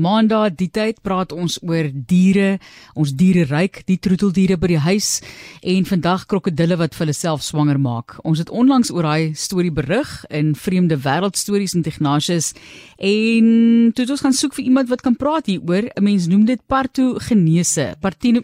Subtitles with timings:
[0.00, 2.56] Maandag die tyd praat ons oor diere,
[2.96, 5.08] ons diereryk, die troeteldiere by die huis
[5.60, 8.16] en vandag krokodille wat vir hulle self swanger maak.
[8.24, 12.54] Ons het onlangs oor daai storie berig in Vreemde Wêreld Stories en Ignatius
[12.96, 15.92] en toe het ons gaan soek vir iemand wat kan praat hieroor.
[15.92, 17.96] 'n Mens noem dit partogenese.
[18.00, 18.40] Partino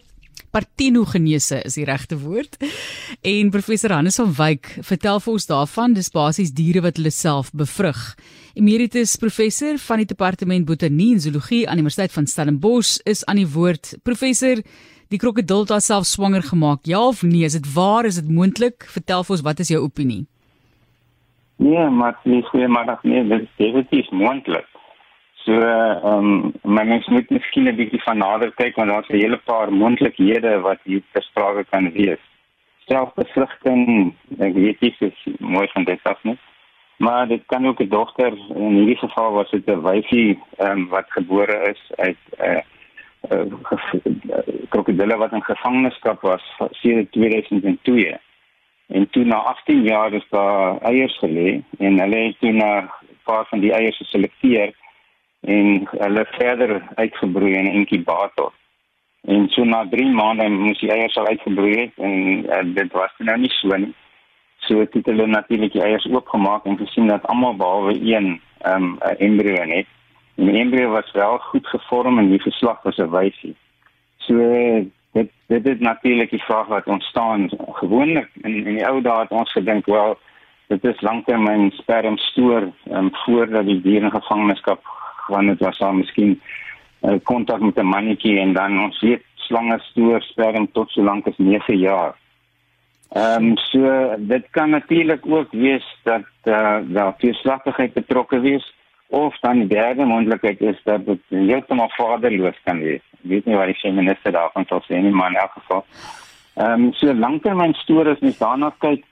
[0.50, 2.56] partenogenese is die regte woord.
[3.22, 7.50] En professor Hannes van Wyk vertel vir ons daarvan, dis basies diere wat hulle self
[7.52, 8.00] bevrug.
[8.58, 13.42] Emeritus professor van die departement botanie en zoologie aan die Universiteit van Stellenbosch is aan
[13.42, 13.94] die woord.
[14.02, 14.62] Professor,
[15.12, 16.86] die krokodil het homself swanger gemaak.
[16.88, 18.04] Ja of nee, is dit waar?
[18.04, 18.88] Is dit moontlik?
[18.92, 20.26] Vertel vir ons wat is jou opinie?
[21.58, 24.66] Nee, maar nie goeiemôre nie, dit is definitief moontlik.
[25.48, 29.36] So ehm um, mens moet miskien 'n bietjie van nader kyk want daar's 'n hele
[29.50, 32.22] paar moontlikhede wat hier versprake kan wees.
[32.86, 36.38] Selfbevrugting, ek weet nie dit mooi van dit af nie.
[36.96, 40.88] Maar dit kan ook 'n dogter in hierdie geval was dit 'n wyfie ehm um,
[40.88, 42.62] wat gebore is uit 'n
[43.32, 48.18] uh, uh, krokodille wat in gevangenskap was sedert 2002.
[48.86, 52.90] En toe na 18 jaar is daar eiers gelê en hulle het toe na 'n
[53.24, 54.74] paar van die eiers geselekteer
[55.40, 58.52] en hulle verder uitgebroei in 'n inkubator.
[59.20, 63.12] En so na 3 maande moes die eiers al uitgebroei het en uh, dit was
[63.18, 63.94] nou nie so nie.
[64.58, 68.98] So het hulle natuurlik die eiers oopgemaak en gesien dat almal behalwe een ehm um,
[69.00, 69.86] 'n embrio het.
[70.36, 73.56] En die embrio was wel goed gevorm en die geslag was 'n wyfie.
[74.16, 74.34] So
[75.12, 79.30] dit dit is natuurlik die vraag wat ontstaan gewoonlik in in die ou dae het
[79.30, 80.18] ons gedink wel
[80.66, 84.80] dit is lanktermyn sperm stoor ehm um, voordat die dier in gevangenskap
[85.28, 86.40] want dit was dan miskien
[87.02, 91.26] uh, kontak met 'n mannetjie en dan ons weet slange stoor sperm tot so lank
[91.26, 92.14] as 9 jaar.
[93.08, 98.74] Ehm um, so dit kan natuurlik ook wees dat eh uh, daar veerslagtigheid betrokke wees
[99.06, 103.04] of dan die derde moontlikheid is dat dit heeltemal vaderloos kan wees.
[103.12, 105.84] Ek weet nie wat die feministe daarvan sal sê nie, maar in elk geval.
[106.54, 109.04] Ehm um, so lanktermyn stories mens daarna kyk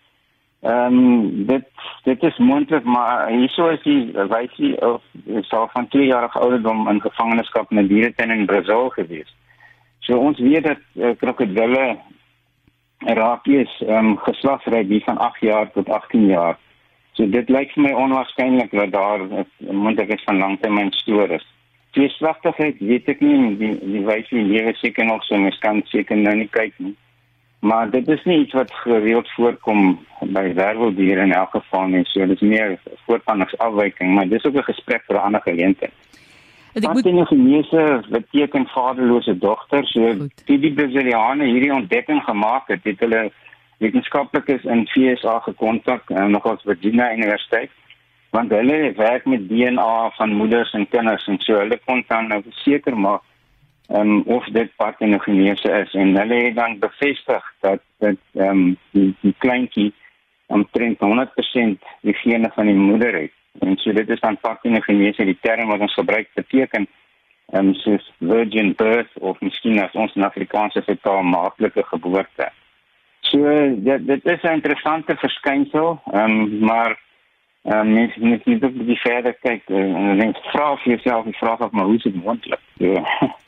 [0.66, 1.64] Ehm um, dit
[2.02, 5.02] dit is moontlik maar hieso is die wysie of
[5.40, 9.34] so van 2 jaar ouderdom in gevangenskap in 'n dieretuin in Brasil gewees.
[9.98, 11.96] So ons weet dat uh, krokodille
[12.98, 16.58] rakies ehm um, geslagsryk die van 8 jaar tot 18 jaar.
[17.12, 21.46] So dit lyk vir my onwaarskynlik dat daar 'n moontlikheid van langtermyn stories.
[21.90, 26.16] Die slagtigheid weet ek nie die die wysie lewe seker nog so mens kan seker
[26.16, 26.96] nou nie kyk nie.
[27.66, 32.04] Maar dit is nie iets wat gereeld voorkom by werveldiere in elk geval nie.
[32.04, 35.92] So dit is meer voortplanings afwyking, maar dis ook 'n gesprek vir 'n ander geleentheid.
[36.74, 39.86] Ek moet nie geneese beteken vaderlose dogter.
[39.86, 40.00] So
[40.44, 43.30] die die Brasiliane hierdie ontdekking gemaak het, het hulle
[43.78, 47.70] wetenskaplikes in FSA gekontak, uh, nog as Virginia Universiteit,
[48.30, 52.42] want hulle werk met DNA van moeders en kinders en so hulle kon dan nou
[52.50, 53.22] seker maak
[53.88, 59.14] um, of dit partenogenese is en hulle het dan bevestig dat dit ehm um, die,
[59.20, 59.92] die kleintjie
[60.46, 63.32] omtrent 100% die gene van die moeder het.
[63.60, 66.86] En so dit is dan partenogenese die term wat ons gebruik beteken
[67.46, 72.50] ehm um, soos virgin birth of miskien as ons in Afrikaans sê taal maaklike geboorte.
[73.20, 73.38] So
[73.88, 76.98] dit dit is 'n interessante verskynsel, ehm um, maar
[77.62, 81.38] ehm um, mens moet net op die verder kyk en dan vra vir jouself die
[81.38, 82.60] vraag of maar hoe dit moontlik?
[82.74, 83.02] Ja.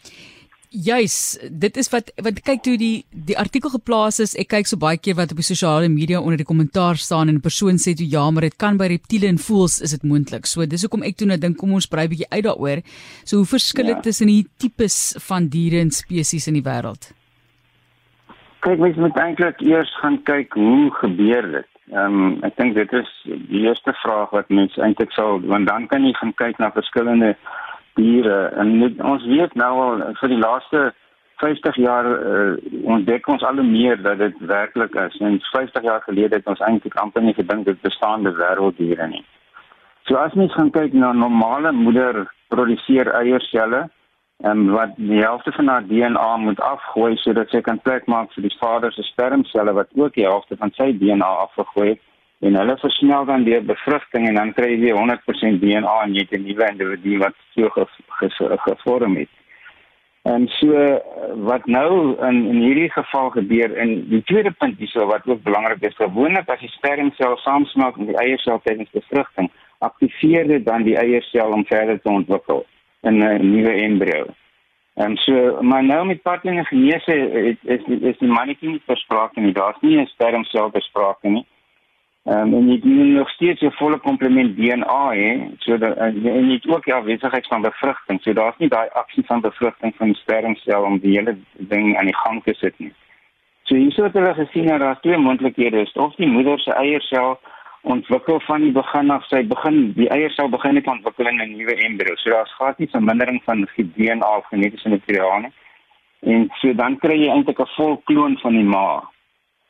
[0.70, 4.34] Juis, dit is wat wat kyk toe die die artikel geplaas is.
[4.36, 7.36] Ek kyk so baie keer wat op die sosiale media onder die kommentaar staan en
[7.36, 10.44] 'n persoon sê toe ja, maar dit kan by reptiele en voëls is dit moontlik.
[10.44, 12.82] So dis hoekom ek toe nou dink kom ons brei bietjie uit daaroor.
[13.24, 14.02] So hoe verskil dit ja.
[14.02, 17.14] tussen die tipes van diere en spesies in die wêreld?
[18.60, 21.70] Kyk, mens moet eintlik eers gaan kyk hoe gebeur dit.
[21.92, 25.86] Ehm um, ek dink dit is die eerste vraag wat mens eintlik sou want dan
[25.86, 27.36] kan jy gaan kyk na verskillende
[27.98, 30.88] diere en net, ons weet nou al vir die laaste
[31.42, 32.54] 50 jaar uh,
[32.94, 35.18] ontdek ons al meer dat dit werklik is.
[35.22, 39.22] En 50 jaar gelede het ons eintlik amper nie gedink dit bestaande wêrelddiere nie.
[40.08, 43.86] So as mens gaan kyk na normale moeder produseer eierselle
[44.48, 48.46] en wat die helfte van haar DNA moet afgooi sodat sy kan plek maak vir
[48.46, 52.04] die vader se spermselle wat ook die helfte van sy DNA afgegooi het
[52.40, 56.38] en hulle versnel dan deur bevrugting en dan kry jy 100% DNA en jy het
[56.38, 57.68] 'n nuwe individu wat so
[58.66, 59.28] gevorm het.
[60.22, 61.00] En so
[61.50, 65.82] wat nou in in hierdie geval gebeur en die tweede punt hierso wat ook belangrik
[65.82, 70.96] is, gewoonlik as die spermsel saamsmelt met die eiersel tydens bevrugting, aktiveer dit dan die
[70.96, 72.66] eiersel om verder te ontwikkel
[73.02, 74.26] in 'n nuwe embrio.
[74.94, 77.14] En so maar nou met partenogenese
[77.50, 79.52] is is, is die mannetjie nie versprake nie.
[79.52, 81.57] Daar's nie 'n spermsel versprake nie Ehm
[82.28, 85.32] um, en jy doen nog steeds jou volle komplement DNA hè.
[85.64, 88.20] So dat en jy het ook die afwesigheid van bevrugting.
[88.22, 91.36] So daar's nie daai aksie van bevrugting van die spermsel om die hele
[91.72, 92.92] ding aan die gang te sit nie.
[93.68, 95.92] So hierso het hulle gesien dat daar twee moontlikhede is.
[95.92, 97.38] Of die moeder se eiersel
[97.82, 101.74] ontwikkel van die begin af, sy begin die eiersel begin net ontwikkel in 'n nuwe
[101.74, 102.16] embrio.
[102.16, 105.52] So daar's glad nie vermindering van die DNA of genetiese materiaal nie.
[106.20, 109.02] En so dan kry jy eintlik 'n vol kloon van die ma.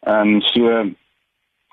[0.07, 0.91] Ehm um, so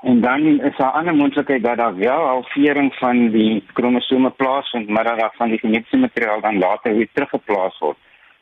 [0.10, 4.90] En dan is daar 'n ander moontlikheid dat daar wel halvering van die kromosome plaasvind,
[4.90, 7.98] maar dat van die genetiese materiaal dan later weer teruggeplaas word.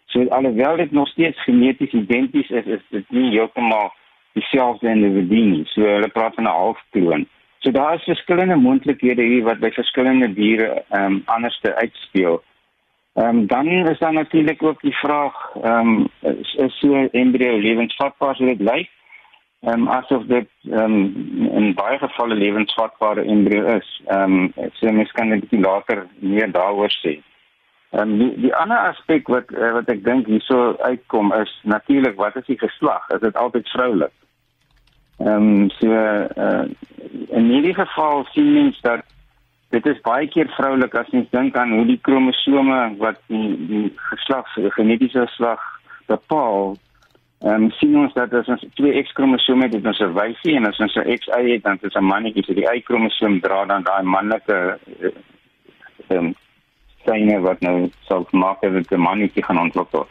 [0.06, 3.94] So alhoewel dit nog steeds geneties identies is, is dit nie heeltemal
[4.34, 5.66] dieselfde individu nie.
[5.66, 7.28] So hulle praat van 'n halfkloon.
[7.58, 12.44] So daar is verskillende moontlikhede hier wat by verskillende diere ehm um, anders te uitspeel.
[13.14, 17.10] Ehm um, dan is daar natuurlik ook die vraag ehm um, is, is so 'n
[17.12, 18.90] embrio lewensvatbaar soos dit lyk?
[19.64, 24.02] Ehm um, asof dit ehm um, in baie gevalle lewensvatbare embrio is.
[24.06, 27.14] Ehm um, so mens kan net bietjie later meer daaroor sê.
[27.92, 32.20] Ehm um, die, die ander aspek wat uh, wat ek dink hierso uitkom is natuurlik
[32.20, 33.08] wat is die geslag?
[33.16, 34.12] Is dit altyd vroulik?
[35.24, 36.68] Ehm um, so uh,
[37.40, 39.08] in hierdie geval sien mens dat
[39.72, 43.86] dit is baie keer vroulik as jy dink aan hoe die kromosome wat die die
[44.12, 45.64] geslag, die genetiese geslag
[46.12, 46.76] bepaal
[47.44, 50.80] Um, sien ons dat as ons twee X-kromosome het, het ons 'n wyfie en as
[50.80, 52.44] ons 'n XY het, dan is 'n mannetjie.
[52.44, 54.80] So die Y-kromosoom dra dan daai manlike
[56.08, 56.36] ehm um,
[57.06, 60.08] syne wat nou sou maak dat 'n mannetjie gaan ontwikkel.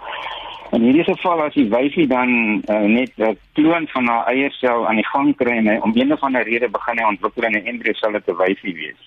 [0.72, 4.96] In hierdie geval as die wyfie dan uh, net 'n kloon van haar eiersel aan
[4.96, 7.66] die gang kry en hy om een of ander rede begin hy ontwikkel in 'n
[7.66, 9.00] embrio sal dit 'n wyfie wees.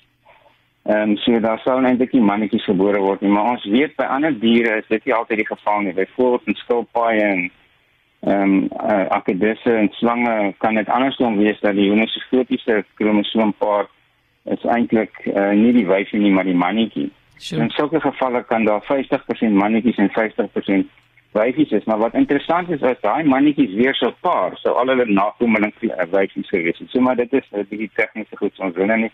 [0.83, 4.03] Ehm um, so daar sou eintlik nie mannetjies gebore word nie, maar ons weet by
[4.03, 5.93] ander diere is dit nie altyd die geval nie.
[5.93, 7.51] Byvoorbeeld in skilpaaie en
[8.19, 13.87] ehm um, uh, akedisse en slange kan dit andersom wees dat die homosofotiese kromosoompaar
[14.43, 17.09] is eintlik uh, nie die wyfie nie maar die mannetjie.
[17.37, 17.61] Sure.
[17.61, 20.87] In sulke gevalle kan daar 50% mannetjies en 50%
[21.35, 25.05] wyfies is, maar wat interessant is is daai mannetjies weer so paar, so al hulle
[25.05, 26.89] nakommeling uh, wyfies gewees het.
[26.89, 29.11] So maar dit is 'n uh, bietjie tegniese goed ons wil nie.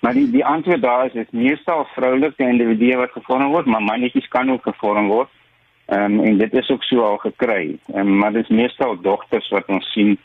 [0.00, 4.28] Maar die die antwoord daar is is meestal vroulike individue wat gevorm word, maar mannetjies
[4.28, 5.28] kan ook gevorm word.
[5.86, 7.78] Ehm um, en dit is ook so al gekry.
[7.94, 10.18] Um, maar dit is meestal dogters wat ons sien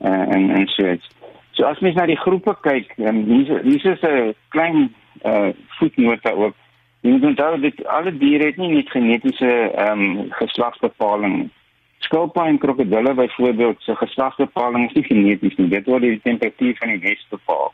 [0.00, 1.08] uh, en en so iets.
[1.50, 5.48] So as mens na die groepe kyk, um, hier hier is 'n klein eh uh,
[5.78, 6.54] voetnoot ook.
[7.00, 11.50] Jy moet onthou dat alle diere het nie net genetiese ehm um, geslagsbepaling.
[11.98, 15.68] Skulpaaie en krokodille byvoorbeeld se geslagsbepaling is nie geneties nie.
[15.68, 17.72] Dit word deur die temperatuur van die nes bepaal.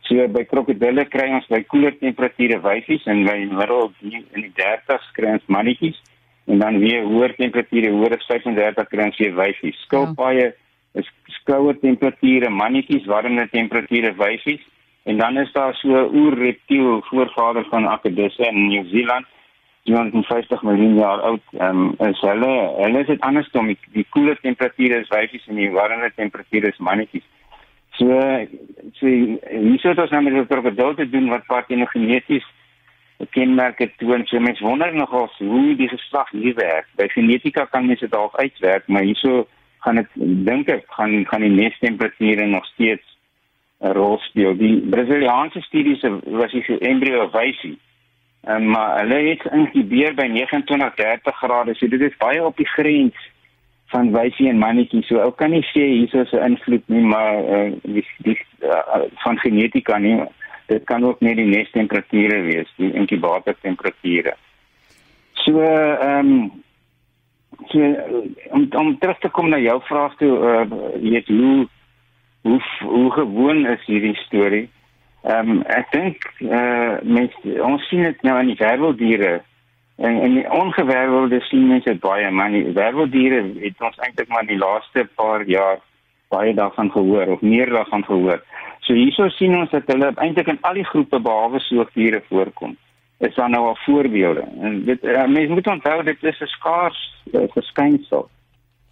[0.00, 5.08] So by krokodille kry ons by koeler temperature wyfies en by middel in die 30s
[5.12, 6.02] kry ons mannetjies
[6.46, 9.78] en dan weer hoër temperature, hoër as 35 kry ons weer wyfies.
[9.86, 10.52] Skilpaaie
[10.94, 11.08] is
[11.44, 14.62] koue temperature, mannetjies warme temperature wyfies
[15.06, 19.26] en dan is daar so 'n oerreptiel voorvader van akedisse in Nieu-Seeland
[19.86, 21.42] 250 miljoen jaar oud.
[21.58, 22.52] Ehm um, is hulle
[22.82, 26.68] hulle is dit anders om die, die koeler temperature is wyfies en die warme temperature
[26.68, 27.26] is mannetjies.
[27.98, 28.06] So
[28.98, 32.46] so hier sou dit ons nou met 'n krokodil te doen wat partenogeneties
[33.30, 34.26] kenmerke toon.
[34.26, 36.86] So mense wonder nogal hoe die geslag hier werk.
[36.96, 39.46] By genetika kan mens dit dalk uitwerk, maar hierso
[39.84, 40.08] gaan dit
[40.46, 43.16] dink ek gaan gaan die nestemperature nog steeds
[43.80, 44.56] 'n rol speel.
[44.56, 47.78] Die Brasiliaanse studies was hier embrio wysie.
[48.48, 51.74] Um, maar hulle het inkubeer by 29-30 grade.
[51.74, 53.16] So dit is baie op die grens
[53.86, 55.02] van wysie en mannetjie.
[55.02, 59.02] So ou kan nie sê hierso is 'n invloed nie, maar uh, die, die uh,
[59.24, 60.22] van genetika nie
[60.66, 64.36] dit kan ook net die nestemperature wees, die inkubatortemperature.
[65.44, 66.52] So ehm um,
[67.66, 67.80] so
[68.50, 70.64] om om terug te kom na jou vraag toe, uh,
[71.00, 71.68] weet hoe
[72.42, 74.68] hoe hoe gewoon is hierdie storie?
[75.22, 79.42] Ehm um, ek dink eh uh, mense ons sien dit nou in die werveldiere
[79.96, 84.58] en en die ongewervelde sien mense baie maar die werveldiere het ons eintlik maar die
[84.58, 85.78] laaste paar jaar
[86.28, 88.42] baie daarvan gehoor of meer daarvan gehoor.
[88.86, 92.76] So hierso sien ons dat hulle eintlik in al die groepe behalwe soogdiere voorkom.
[93.18, 94.44] Is daar nou al voorbeelde?
[94.62, 97.00] En dit uh, mense moet onthou dit is 'n skaars
[97.32, 98.28] uh, verskynsel.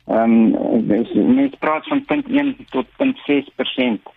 [0.06, 4.12] Ehm um, net praat van 0.1 tot 0.6%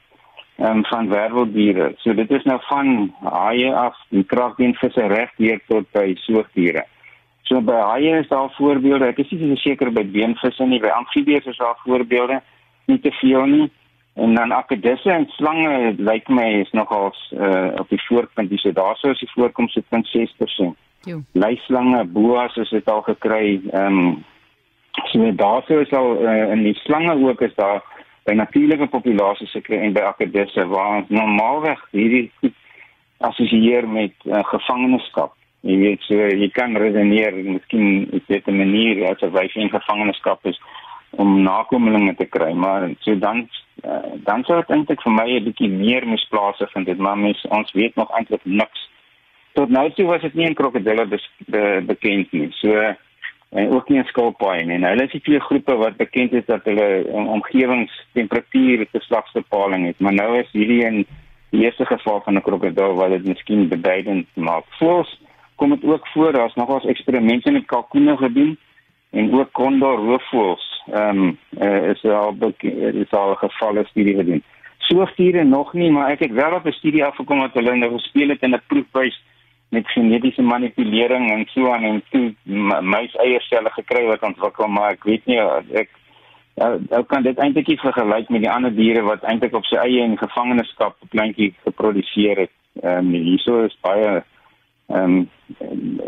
[0.57, 1.93] um, van werveldiere.
[1.97, 6.85] So dit is nou van haie af, die kraakbeenvisse reg hier tot by soogdiere.
[7.41, 9.05] So by haie is daar voorbeelde.
[9.13, 12.41] Ek is nie seker by beenvisse nie, by amfibieë is daar voorbeelde
[12.85, 13.69] nie te veel nie.
[14.17, 19.09] En dan akedisse en slange lyk my is nogal uh, op die voorpunt dis daarso
[19.13, 20.73] is die voorkoms se 0.6%.
[21.05, 21.21] Jo.
[21.31, 23.61] Leislange, boas is dit al gekry.
[23.71, 24.23] Ehm um,
[25.11, 27.83] so daarso is al uh, in die slange ook is daar
[28.25, 32.31] by natuurlike populasies gekry en by akedisse waar ons normaalweg hierdie
[33.29, 35.35] assosieer met uh, gevangenskap.
[35.61, 39.69] Jy weet so jy kan redeneer, miskien is dit 'n manier as 'n wyf in
[39.69, 40.59] gevangenskap is
[41.09, 43.49] om nakommelinge te kry, maar so dan
[43.85, 47.45] uh, dan sou dit eintlik vir my 'n bietjie meer misplaase vind dit, maar mens
[47.49, 48.89] ons weet nog eintlik niks.
[49.53, 52.51] Tot nou toe was dit nie 'n krokodille be, be, bekend nie.
[52.51, 52.95] So
[53.49, 54.77] en ook nie 'n skilpaai nie.
[54.77, 60.13] Nou hulle is die twee groepe wat bekend is dat hulle omgewingstemperatuur geslagsbepaling het, maar
[60.13, 61.05] nou is hierdie in
[61.49, 64.63] die eerste geval van 'n krokodil wat dit miskien beduidend maak.
[64.67, 65.19] Voels
[65.55, 68.57] kom dit ook voor, daar's nogals eksperimente met kalkoene gedoen
[69.11, 70.76] en ook kondor roofvoëls.
[70.91, 71.37] Ehm um,
[71.91, 72.35] is al
[72.69, 74.43] is al gevalle studie gedoen.
[74.77, 78.29] Soogdiere nog nie, maar ek het wel op 'n studie afgekom wat hulle nou gespeel
[78.29, 79.21] het in 'n proefbuis
[79.69, 82.33] met genetiese manipulering en so aan en toe
[82.81, 85.39] muis eierselle gekry wat ontwikkel maar ek weet nie
[85.73, 85.89] ek
[86.57, 90.01] ou kan dit eintlik nie vergelyk met die ander diere wat eintlik op sy eie
[90.01, 92.53] in gevangenskap kleintjie geproduseer het.
[92.81, 94.23] Ehm um, hierso is baie
[94.87, 95.27] ehm um,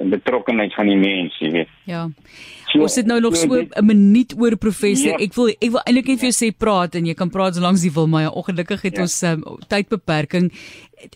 [0.09, 1.71] betrokkenheid van die mens, jy weet.
[1.87, 2.05] Ja.
[2.69, 5.19] So, ons sit nou nog so 'n minuut oor professor.
[5.19, 5.25] Ja.
[5.25, 7.61] Ek wil ek wil eintlik net vir jou sê praat en jy kan praat so
[7.61, 9.01] lank as jy wil, maar ja, ongelukkig het ja.
[9.01, 10.51] ons um, tydbeperking.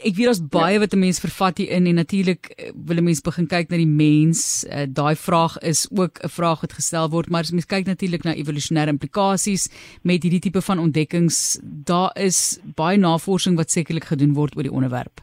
[0.03, 0.79] Ek weet daar's baie ja.
[0.79, 3.77] wat 'n mens vervat hier in en natuurlik eh, wil 'n mens begin kyk na
[3.77, 4.65] die mens.
[4.69, 8.23] Uh, Daai vraag is ook 'n vraag wat gestel word, maar as mens kyk natuurlik
[8.23, 9.69] na evolusionêre implikasies
[10.01, 14.71] met hierdie tipe van ontdekkings, daar is baie navorsing wat sekerlik gedoen word oor die
[14.71, 15.21] onderwerp.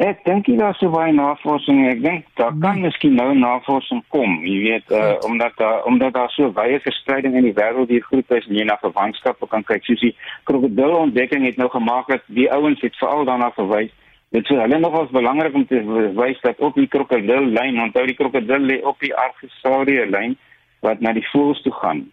[0.00, 2.84] Ek dink jy daar sou baie navorsing, ek dink daar kan hmm.
[2.86, 7.44] miskien nou navorsing kom, jy weet, uh, omdat daar omdat daar so baie verspreiding in
[7.44, 10.14] die wêreld hier groep is en jy na verwantskappe kan kyk, soos die
[10.48, 13.92] krokodil ontdekking het nou gemaak dat die ouens het veral daarna verwys.
[14.32, 15.82] Dit is hulle nogals belangrik om te
[16.16, 20.38] wys dat op die krokodil lyn, onthou die krokodil lê op die argesaurie lyn
[20.80, 22.06] wat na die voëls toe gaan.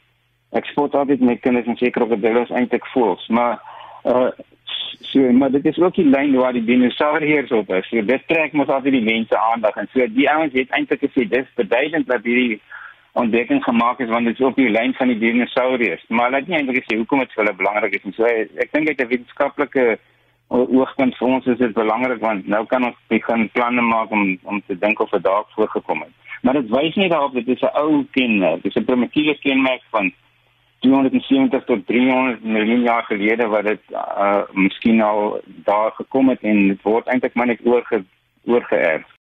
[0.51, 3.62] Ek spot altyd met kinders en sê krokodille is eintlik voëls, maar
[4.03, 4.27] uh
[5.00, 7.88] So, maar dit is ook die lyn waar die dinosourus op is.
[7.89, 11.27] So dit trek mos altyd die mense aandag en so die ouens het eintlik gesê
[11.27, 12.62] dis beduidend dat hierdie
[13.13, 16.05] ontdekking gemaak is want dit is op die lyn van die dinosourus.
[16.08, 18.72] Maar hulle het nie eintlik gesê hoekom dit vir hulle belangrik is en so ek
[18.72, 20.00] dink uit 'n wetenskaplike
[20.50, 24.62] oogpunt vir ons is dit belangrik want nou kan ons begin planne maak om om
[24.67, 26.13] te dink of dit dalk voorgekom het.
[26.41, 29.84] Maar dit wys nie daarop dit is 'n ou kenmerk, dit is 'n primitiewe kenmerk
[29.89, 30.12] van
[30.79, 36.67] 270 tot 300 miljoen jaar gelede wat dit uh, miskien al daar gekom het en
[36.67, 38.03] dit word eintlik maar net oorge
[38.45, 39.17] oorgeerf.